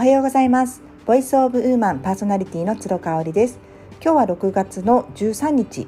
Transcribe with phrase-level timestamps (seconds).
[0.00, 0.80] おはようございます。
[1.04, 3.58] ボイスオブウーマンパーソナリティの鶴香織です。
[4.02, 5.86] 今日は6月の13日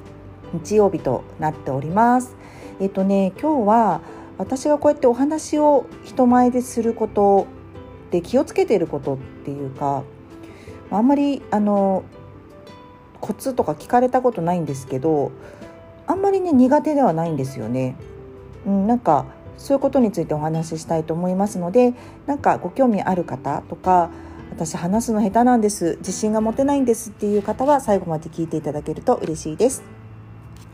[0.53, 2.35] 日曜日となっております。
[2.79, 4.01] えっとね今日は
[4.37, 7.47] 私がこうやってお話を人前ですること
[8.11, 10.03] で気をつけていることっていうか
[10.91, 12.03] あんまりあの
[13.19, 15.31] コツとか聞かれたことないんですけど
[16.05, 17.95] あんまりね苦手ではないんですよね。
[18.67, 19.25] うん、なんか
[19.63, 21.93] そういうことについてお話ししたいと思いますので
[22.25, 24.09] なんかご興味ある方とか
[24.51, 29.83] 私話すの下手なんです自信が持てないんですっていう方は最後まで聞いていただけると嬉しいです。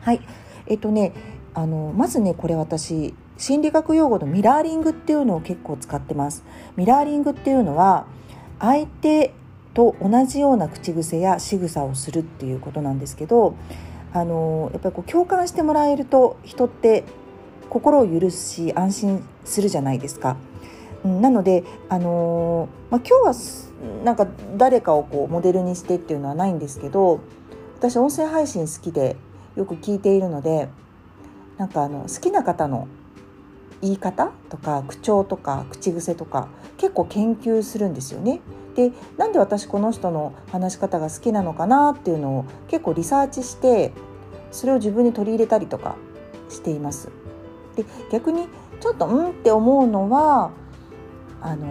[0.02, 0.22] はい。
[0.66, 1.14] えっとね
[1.54, 6.44] あのまずねこれ私心理学用語のミラーリングっていうのを結構使ってます。
[6.76, 8.08] ミラーリングっていうのは
[8.60, 9.34] 相手
[9.76, 13.56] と同じような口癖や仕草をするっていうことなんですけど
[14.14, 17.04] あのやっぱりこう共感してもらえると人って
[17.70, 20.38] 心を許すし安心するじゃないですか。
[21.04, 23.70] なので、あの、まあ、今日は
[24.04, 27.22] なんか誰かをこうモデルにしてっていうのはないんですけど
[27.78, 29.16] 私音声配信好きで
[29.56, 30.70] よく聞いているので
[31.58, 32.88] なんかあの好きな方の
[33.82, 38.42] 言い方とか口調とか口癖とか結構研究するんですよね。
[38.76, 43.92] でなんで私この人の話し方が好きなのかなっていうのを結構リサーチして
[44.52, 45.96] それを自分に取り入れたりとか
[46.50, 47.10] しています。
[47.84, 48.48] で逆に
[48.80, 50.52] ちょっとうんって思うのは
[51.42, 51.68] あの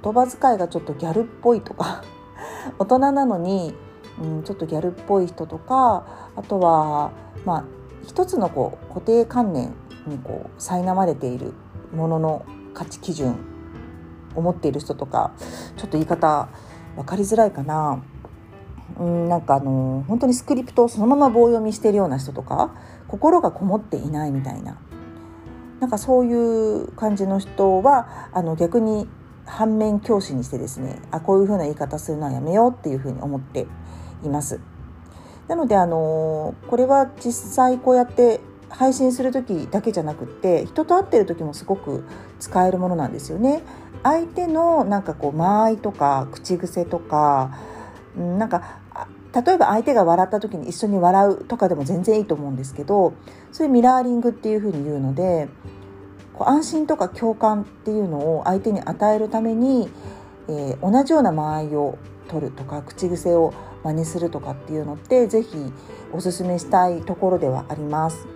[0.00, 2.02] ー、言葉遣いがちょっとギャルっぽいとか
[2.78, 3.74] 大人なのに、
[4.22, 6.04] うん、ちょっとギャルっぽい人とか
[6.36, 7.10] あとは
[7.44, 7.64] まあ
[8.06, 9.74] 一つのこう固定観念
[10.06, 11.52] にこう苛まれている
[11.94, 13.36] ものの価値基準
[14.34, 15.32] を持っている人とか
[15.76, 16.48] ちょっと言い方
[16.96, 18.02] 分かりづらいかな。
[18.98, 22.74] うん、なんかあの本当にスクリプトをそのまま棒読みしてるような人とか
[23.08, 24.78] 心がこもっていないみたいな
[25.80, 29.08] なんかそういう感じの人はあの逆に
[29.44, 33.66] 反面教師にしてですねあこういうふうな言い方するのはやめようっていうふうに思って
[34.22, 34.60] います。
[35.48, 42.04] なのであのこれは実際こうやって配信する時だけじゃなくって人と会ってる時もすごく
[42.40, 43.62] 使えるものなんですよね。
[44.02, 47.58] 相手のなんかこう間合いとか口癖とか
[48.16, 48.78] なんか
[49.34, 53.14] 例えば相手が笑った時に一緒に笑うとかでも全然いいと思うんですけど
[53.50, 55.48] そういうミラーリングっていうふうに言うので
[56.34, 59.88] こう安心とか共感っていうのを相手に与えるために、
[60.48, 65.72] えー、同じような間合いを取るとか口癖を真似するとかっていうのって是非
[66.12, 68.26] おすすめしたいところではあります。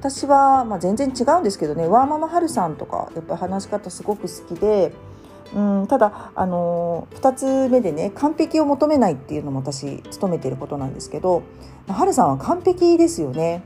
[0.00, 4.92] 私は、まあ、全然違うんですけどねワーママハルさんとかやっぱ話し方すごく好きで
[5.54, 11.42] うんただ、あのー、2つ目でね完璧を求めないっていうのも私努めていることなんですけど
[11.88, 13.62] はるさんは完璧ですよね。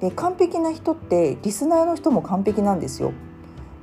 [0.00, 3.12] で完璧な人ってリスナーの人も完璧なんですよ。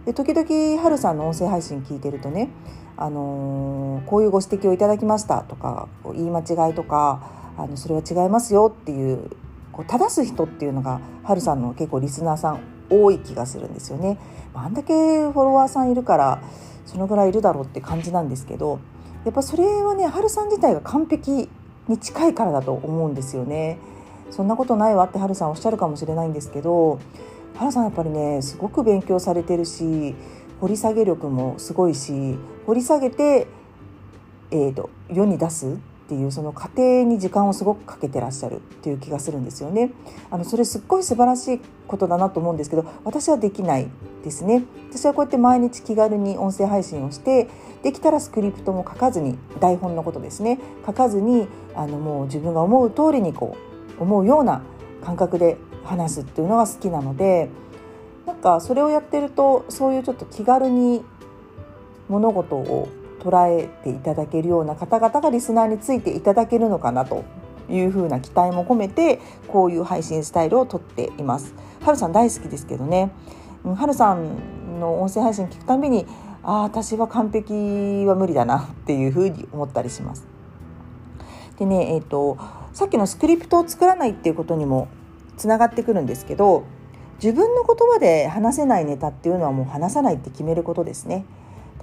[0.05, 2.49] で時々はるさんの音声配信聞いてるとね、
[2.97, 7.21] あのー、こういうご指摘をいただきましたとか言い間違いとか
[7.57, 9.31] あのそれは違いますよっていう
[9.71, 14.17] こう正す人っていうのがはるさんの結構リスナーさん多い気がするんですよね。
[14.53, 16.41] あんだけフォロワーさんいるから
[16.89, 18.79] そのぐらいいるだろうって感じなんですけど
[19.23, 21.47] やっぱそれはね春さん自体が完璧
[21.87, 23.77] に近いからだと思うんですよね。
[24.31, 26.99] そんなことないわって春さんおっしゃるかもしれないんですけど
[27.55, 30.15] 春さんやっぱりねすごく勉強されてるし
[30.61, 33.47] 掘り下げ力もすごいし掘り下げて、
[34.51, 35.77] えーと世に出す
[36.09, 39.91] っていうその過程に時間をすごくかけてらっしゃるっていう気がするんですよね。
[40.31, 43.87] あのそれすっごい素晴らしいことだなと思うんですけど私はできない
[44.23, 44.63] ですね。
[44.89, 47.47] 私はこうやって毎日気軽に音声配信をして
[47.83, 53.55] できたらスクリプトも書かずに台本のことですね書かずにあのもう自分が思う通りにこ
[53.99, 54.63] う思うような
[55.03, 57.49] 感覚で話すっていうのが好きなので
[58.25, 61.03] なんかそれをやってるとそういうちょっと気軽に
[62.09, 67.23] 物事を捉えていただけるような方々がリスナーについていただけるのかなと
[67.69, 71.53] いうふうな期待も込めてこういう配信スタイルをとっています。
[71.81, 73.11] はるさん大好きですけどね
[73.63, 76.05] はるさんの音声配信聞くたびに
[76.43, 80.25] ああ私は完璧は無理だなっていうふうに思ったりします。
[81.57, 82.37] でねえーと、
[82.71, 84.87] さっきのスクリプトを作らないっていうことにも
[85.35, 86.63] つながってくるんですけど
[87.21, 91.25] 自分の言葉で話せないネタっていうのはもう話さないって決めることですね。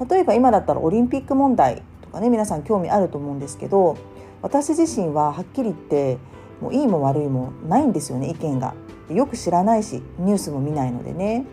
[0.08, 3.96] 例えば今だったらオリンピック問題とかね皆さん興味あると思うんですけど
[4.42, 6.18] 私自身ははっきり言って
[6.60, 8.74] もういいも悪いもないんですよね意見が。
[9.10, 11.44] よく知らないしニュースも見ないのでね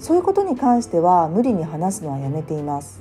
[0.00, 3.00] そういうことに関しては無理に話すのはやめています。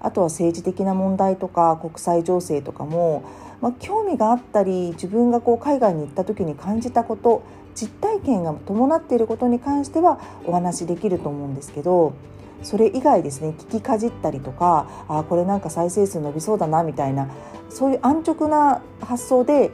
[0.00, 3.24] あとは政治的な問題とか国際情勢とかも、
[3.60, 7.42] まあ、興味があったり自分がこう海外に行った時に感じたこと
[7.74, 12.12] 実体験が伴っていることに関してはお話しできると思うんですけど
[12.62, 17.28] それ以外ですね聞きかじったりとかあこれなんか再生数伸びそうだなみたいな
[17.68, 19.70] そういう安直な発想で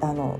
[0.00, 0.38] あの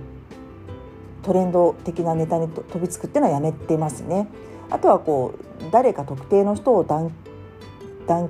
[1.22, 4.28] トレンド的なネタに飛びつくっていうのはやめてますね。
[4.70, 7.10] あとはこう誰か特定の人を断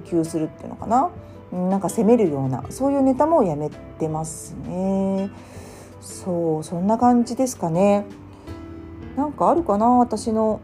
[0.04, 1.10] 求するっていうのかな
[1.52, 5.30] なんか責めるようなそういうネタもやめてますね。
[6.00, 8.06] そうそんな感じですかね。
[9.16, 10.60] なんかあるかな私の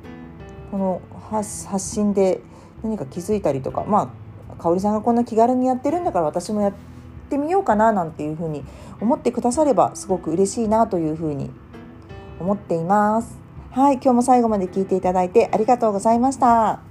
[0.71, 1.01] この
[1.31, 2.41] 発信で
[2.85, 4.15] 何か気づいたりとかま
[4.51, 6.73] あ香織さんがこんな気軽にやってるんだから私もやっ
[7.31, 8.63] てみようかななんていうふうに
[9.01, 11.51] 思ってくださればすごく嬉しいなというふうに
[12.39, 13.39] 思っています。
[13.71, 16.84] はい、今日も最後まで聞いていただいてありがとうございました。